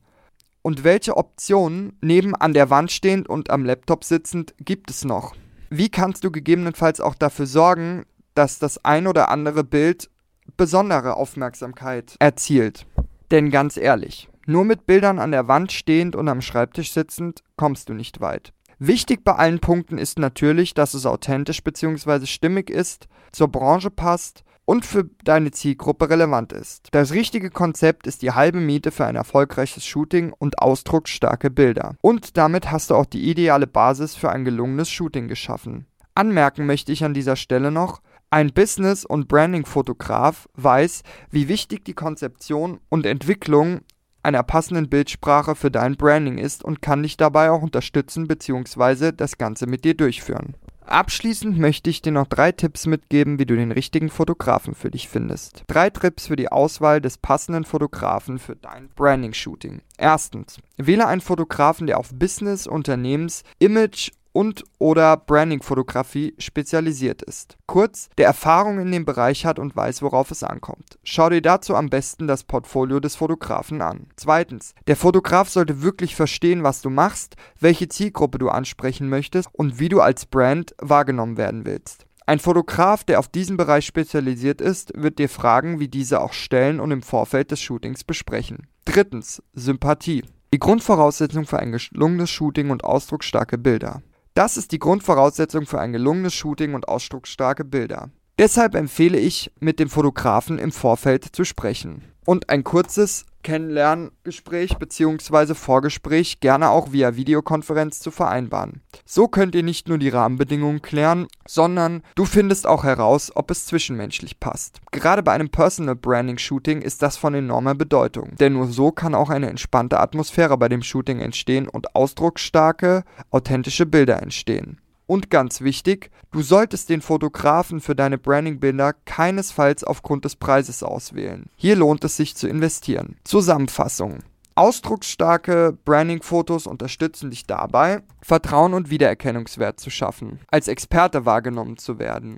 Und 0.64 0.86
welche 0.86 1.18
Optionen 1.18 1.98
neben 2.02 2.36
an 2.36 2.54
der 2.54 2.70
Wand 2.70 2.90
stehend 2.90 3.28
und 3.28 3.50
am 3.50 3.66
Laptop 3.66 4.06
sitzend 4.06 4.56
gibt 4.60 4.90
es 4.90 5.04
noch? 5.04 5.36
Wie 5.70 5.90
kannst 5.90 6.24
du 6.24 6.32
gegebenenfalls 6.32 7.02
auch 7.02 7.16
dafür 7.16 7.48
sorgen, 7.48 8.06
dass 8.34 8.60
das 8.60 8.84
ein 8.86 9.06
oder 9.06 9.30
andere 9.30 9.66
Bild 9.66 10.10
besondere 10.56 11.18
Aufmerksamkeit 11.18 12.16
erzielt? 12.20 12.86
Denn 13.30 13.50
ganz 13.50 13.76
ehrlich, 13.76 14.30
nur 14.46 14.64
mit 14.64 14.86
Bildern 14.86 15.20
an 15.20 15.32
der 15.32 15.50
Wand 15.50 15.74
stehend 15.74 16.16
und 16.16 16.30
am 16.30 16.42
Schreibtisch 16.42 16.94
sitzend 16.94 17.44
kommst 17.58 17.90
du 17.90 17.94
nicht 17.94 18.22
weit. 18.22 18.54
Wichtig 18.80 19.26
bei 19.26 19.36
allen 19.36 19.60
Punkten 19.60 19.98
ist 19.98 20.18
natürlich, 20.18 20.74
dass 20.74 20.94
es 20.94 21.06
authentisch 21.06 21.62
bzw. 21.62 22.26
stimmig 22.26 22.70
ist, 22.70 23.08
zur 23.34 23.50
Branche 23.50 23.90
passt 23.90 24.46
und 24.66 24.86
für 24.86 25.06
deine 25.24 25.52
Zielgruppe 25.52 26.10
relevant 26.10 26.54
ist. 26.54 26.88
Das 26.92 27.12
richtige 27.12 27.50
Konzept 27.50 28.08
ist 28.08 28.22
die 28.22 28.32
halbe 28.32 28.60
Miete 28.60 28.92
für 28.92 29.06
ein 29.06 29.16
erfolgreiches 29.16 29.86
Shooting 29.86 30.34
und 30.38 30.60
ausdrucksstarke 30.60 31.50
Bilder. 31.50 31.96
Und 32.02 32.38
damit 32.38 32.72
hast 32.72 32.90
du 32.90 32.96
auch 32.96 33.06
die 33.06 33.30
ideale 33.30 33.68
Basis 33.68 34.16
für 34.16 34.32
ein 34.32 34.46
gelungenes 34.46 34.90
Shooting 34.90 35.28
geschaffen. 35.28 35.86
Anmerken 36.16 36.66
möchte 36.66 36.92
ich 36.92 37.04
an 37.04 37.14
dieser 37.14 37.36
Stelle 37.36 37.72
noch, 37.72 38.02
ein 38.30 38.52
Business- 38.52 39.06
und 39.06 39.28
Branding-Fotograf 39.28 40.50
weiß, 40.56 41.04
wie 41.30 41.48
wichtig 41.48 41.86
die 41.86 41.94
Konzeption 41.94 42.80
und 42.90 43.06
Entwicklung 43.06 43.82
einer 44.24 44.42
passenden 44.42 44.90
Bildsprache 44.90 45.54
für 45.54 45.70
dein 45.70 45.98
Branding 45.98 46.38
ist 46.38 46.64
und 46.64 46.82
kann 46.82 47.04
dich 47.04 47.18
dabei 47.18 47.52
auch 47.52 47.62
unterstützen 47.62 48.28
bzw. 48.28 49.12
das 49.12 49.38
Ganze 49.38 49.68
mit 49.68 49.84
dir 49.84 49.96
durchführen. 49.96 50.56
Abschließend 50.86 51.58
möchte 51.58 51.90
ich 51.90 52.02
dir 52.02 52.12
noch 52.12 52.28
drei 52.28 52.52
Tipps 52.52 52.86
mitgeben, 52.86 53.40
wie 53.40 53.46
du 53.46 53.56
den 53.56 53.72
richtigen 53.72 54.10
Fotografen 54.10 54.76
für 54.76 54.92
dich 54.92 55.08
findest. 55.08 55.64
Drei 55.68 55.90
Tipps 55.90 56.28
für 56.28 56.36
die 56.36 56.52
Auswahl 56.52 57.02
des 57.02 57.18
passenden 57.18 57.64
Fotografen 57.64 58.40
für 58.40 58.56
dein 58.56 58.90
Branding-Shooting. 58.96 59.82
Erstens, 59.98 60.60
wähle 60.78 61.08
einen 61.08 61.22
Fotografen, 61.22 61.88
der 61.88 62.00
auf 62.00 62.14
Business, 62.14 62.68
Unternehmens, 62.68 63.44
Image 63.60 64.12
und 64.34 64.64
oder 64.80 65.16
Branding-Fotografie 65.16 66.34
spezialisiert 66.38 67.22
ist. 67.22 67.56
Kurz, 67.68 68.10
der 68.18 68.26
Erfahrung 68.26 68.80
in 68.80 68.92
dem 68.92 69.06
Bereich 69.06 69.46
hat 69.46 69.60
und 69.60 69.76
weiß, 69.76 70.02
worauf 70.02 70.32
es 70.32 70.44
ankommt. 70.44 70.98
Schau 71.04 71.30
dir 71.30 71.42
dazu 71.42 71.76
am 71.76 71.90
besten 71.90 72.28
das 72.28 72.44
Portfolio 72.44 73.00
des 73.00 73.16
Fotografen 73.16 73.82
an. 73.82 74.08
Zweitens, 74.18 74.74
der 74.88 74.98
Fotograf 74.98 75.50
sollte 75.50 75.82
wirklich 75.82 76.16
verstehen, 76.16 76.64
was 76.64 76.82
du 76.82 76.90
machst, 76.90 77.36
welche 77.60 77.88
Zielgruppe 77.88 78.40
du 78.40 78.50
ansprechen 78.50 79.08
möchtest 79.08 79.48
und 79.54 79.80
wie 79.80 79.90
du 79.90 80.02
als 80.02 80.26
Brand 80.26 80.76
wahrgenommen 80.80 81.38
werden 81.38 81.66
willst. 81.66 82.06
Ein 82.26 82.40
Fotograf, 82.40 83.04
der 83.04 83.20
auf 83.20 83.28
diesen 83.28 83.58
Bereich 83.58 83.86
spezialisiert 83.86 84.62
ist, 84.62 84.94
wird 84.96 85.20
dir 85.20 85.28
Fragen 85.28 85.80
wie 85.80 85.90
diese 85.90 86.22
auch 86.22 86.32
stellen 86.32 86.80
und 86.80 86.92
im 86.92 87.02
Vorfeld 87.02 87.52
des 87.52 87.62
Shootings 87.62 88.06
besprechen. 88.06 88.68
Drittens, 88.86 89.44
Sympathie. 89.54 90.24
Die 90.54 90.60
Grundvoraussetzung 90.60 91.46
für 91.46 91.60
ein 91.60 91.72
gelungenes 91.72 92.30
Shooting 92.30 92.70
und 92.70 92.86
ausdrucksstarke 92.86 93.58
Bilder. 93.58 94.02
Das 94.34 94.58
ist 94.58 94.72
die 94.72 94.80
Grundvoraussetzung 94.80 95.66
für 95.66 95.80
ein 95.80 95.94
gelungenes 95.94 96.34
Shooting 96.34 96.74
und 96.74 96.88
ausdrucksstarke 96.88 97.64
Bilder. 97.66 98.10
Deshalb 98.40 98.74
empfehle 98.74 99.20
ich, 99.20 99.52
mit 99.60 99.80
dem 99.80 99.90
Fotografen 99.90 100.58
im 100.58 100.72
Vorfeld 100.72 101.24
zu 101.36 101.44
sprechen 101.44 102.13
und 102.26 102.50
ein 102.50 102.64
kurzes 102.64 103.26
Kennenlerngespräch 103.44 104.78
bzw. 104.78 105.54
Vorgespräch 105.54 106.40
gerne 106.40 106.70
auch 106.70 106.92
via 106.92 107.16
Videokonferenz 107.16 108.00
zu 108.00 108.10
vereinbaren. 108.10 108.82
So 109.06 109.28
könnt 109.28 109.54
ihr 109.54 109.64
nicht 109.64 109.88
nur 109.88 109.98
die 109.98 110.10
Rahmenbedingungen 110.10 110.82
klären, 110.82 111.28
sondern 111.46 112.02
du 112.16 112.26
findest 112.26 112.66
auch 112.66 112.84
heraus, 112.84 113.32
ob 113.36 113.52
es 113.52 113.66
zwischenmenschlich 113.66 114.40
passt. 114.40 114.80
Gerade 114.92 115.22
bei 115.22 115.34
einem 115.34 115.50
Personal 115.50 115.96
Branding 115.96 116.38
Shooting 116.38 116.82
ist 116.82 117.02
das 117.02 117.18
von 117.18 117.36
enormer 117.36 117.76
Bedeutung, 117.76 118.36
denn 118.40 118.54
nur 118.54 118.68
so 118.68 118.92
kann 118.92 119.14
auch 119.14 119.30
eine 119.30 119.50
entspannte 119.50 120.00
Atmosphäre 120.00 120.58
bei 120.58 120.70
dem 120.70 120.82
Shooting 120.82 121.20
entstehen 121.20 121.68
und 121.68 121.96
ausdrucksstarke, 121.96 123.04
authentische 123.30 123.86
Bilder 123.86 124.22
entstehen. 124.22 124.80
Und 125.06 125.30
ganz 125.30 125.62
wichtig, 125.62 126.12
du 126.32 126.42
solltest 126.42 126.90
den 126.90 127.02
Fotografen 127.02 127.82
für 127.82 127.96
deine 127.96 128.18
Brandingbilder 128.18 128.94
keinesfalls 129.06 129.84
aufgrund 129.84 130.26
des 130.26 130.36
Preises 130.36 130.82
auswählen. 130.82 131.50
Hier 131.56 131.76
lohnt 131.76 132.04
es 132.04 132.16
sich 132.16 132.36
zu 132.36 132.48
investieren. 132.48 133.18
Zusammenfassung. 133.24 134.20
Ausdrucksstarke 134.56 135.78
Branding-Fotos 135.84 136.68
unterstützen 136.68 137.32
dich 137.32 137.48
dabei, 137.48 138.04
Vertrauen 138.22 138.76
und 138.76 138.92
Wiedererkennungswert 138.92 139.80
zu 139.80 139.90
schaffen, 139.90 140.40
als 140.48 140.68
Experte 140.68 141.26
wahrgenommen 141.26 141.78
zu 141.78 141.98
werden, 141.98 142.38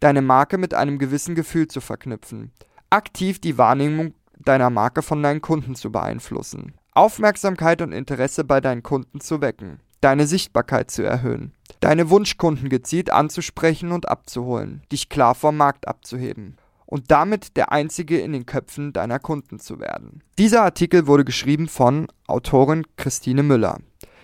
deine 0.00 0.20
Marke 0.20 0.58
mit 0.58 0.74
einem 0.74 0.98
gewissen 0.98 1.36
Gefühl 1.36 1.68
zu 1.68 1.80
verknüpfen, 1.80 2.50
aktiv 2.90 3.40
die 3.40 3.56
Wahrnehmung 3.56 4.14
deiner 4.44 4.68
Marke 4.68 5.02
von 5.02 5.22
deinen 5.22 5.42
Kunden 5.42 5.76
zu 5.76 5.92
beeinflussen, 5.92 6.74
Aufmerksamkeit 6.92 7.82
und 7.82 7.92
Interesse 7.92 8.42
bei 8.42 8.60
deinen 8.60 8.82
Kunden 8.82 9.20
zu 9.20 9.40
wecken, 9.40 9.78
deine 10.00 10.26
Sichtbarkeit 10.26 10.90
zu 10.90 11.04
erhöhen, 11.04 11.52
deine 11.84 12.08
Wunschkunden 12.08 12.70
gezielt 12.70 13.10
anzusprechen 13.10 13.92
und 13.92 14.08
abzuholen, 14.08 14.80
dich 14.90 15.10
klar 15.10 15.34
vom 15.34 15.58
Markt 15.58 15.86
abzuheben 15.86 16.56
und 16.86 17.10
damit 17.10 17.58
der 17.58 17.72
einzige 17.72 18.20
in 18.20 18.32
den 18.32 18.46
Köpfen 18.46 18.94
deiner 18.94 19.18
Kunden 19.18 19.58
zu 19.58 19.80
werden. 19.80 20.22
Dieser 20.38 20.62
Artikel 20.62 21.06
wurde 21.06 21.26
geschrieben 21.26 21.68
von 21.68 22.06
Autorin 22.26 22.86
Christine 22.96 23.42
Müller. 23.42 23.80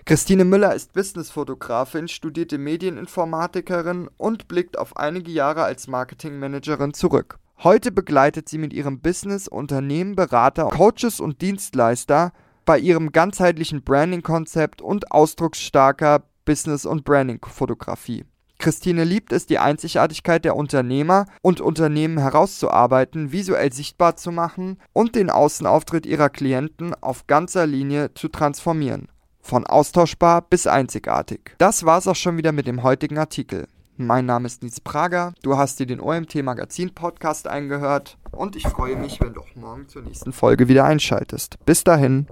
Christine 0.06 0.46
Müller 0.46 0.74
ist 0.74 0.94
Businessfotografin, 0.94 2.08
studierte 2.08 2.56
Medieninformatikerin 2.56 4.08
und 4.16 4.48
blickt 4.48 4.78
auf 4.78 4.96
einige 4.96 5.30
Jahre 5.30 5.62
als 5.62 5.86
Marketingmanagerin 5.86 6.94
zurück. 6.94 7.38
Heute 7.62 7.92
begleitet 7.92 8.48
sie 8.48 8.56
mit 8.56 8.72
ihrem 8.72 9.00
Business 9.00 9.48
Unternehmen, 9.48 10.16
Berater, 10.16 10.68
Coaches 10.68 11.20
und 11.20 11.42
Dienstleister 11.42 12.32
bei 12.64 12.78
ihrem 12.78 13.12
ganzheitlichen 13.12 13.82
Branding-Konzept 13.82 14.80
und 14.80 15.12
ausdrucksstarker 15.12 16.22
Business- 16.50 16.84
und 16.84 17.04
Branding-Fotografie. 17.04 18.24
Christine 18.58 19.04
liebt 19.04 19.32
es, 19.32 19.46
die 19.46 19.60
Einzigartigkeit 19.60 20.44
der 20.44 20.56
Unternehmer 20.56 21.26
und 21.42 21.60
Unternehmen 21.60 22.18
herauszuarbeiten, 22.18 23.30
visuell 23.30 23.72
sichtbar 23.72 24.16
zu 24.16 24.32
machen 24.32 24.76
und 24.92 25.14
den 25.14 25.30
Außenauftritt 25.30 26.06
ihrer 26.06 26.28
Klienten 26.28 26.92
auf 27.00 27.28
ganzer 27.28 27.68
Linie 27.68 28.14
zu 28.14 28.26
transformieren. 28.26 29.06
Von 29.40 29.64
austauschbar 29.64 30.42
bis 30.42 30.66
einzigartig. 30.66 31.54
Das 31.58 31.84
war's 31.84 32.08
auch 32.08 32.16
schon 32.16 32.36
wieder 32.36 32.50
mit 32.50 32.66
dem 32.66 32.82
heutigen 32.82 33.18
Artikel. 33.18 33.68
Mein 33.96 34.26
Name 34.26 34.46
ist 34.46 34.64
Nils 34.64 34.80
Prager, 34.80 35.34
du 35.44 35.56
hast 35.56 35.78
dir 35.78 35.86
den 35.86 36.00
OMT 36.00 36.42
Magazin 36.42 36.92
Podcast 36.92 37.46
eingehört 37.46 38.18
und 38.32 38.56
ich 38.56 38.66
freue 38.66 38.96
mich, 38.96 39.20
wenn 39.20 39.34
du 39.34 39.42
auch 39.42 39.54
morgen 39.54 39.86
zur 39.86 40.02
nächsten 40.02 40.32
Folge 40.32 40.66
wieder 40.66 40.84
einschaltest. 40.84 41.64
Bis 41.64 41.84
dahin. 41.84 42.26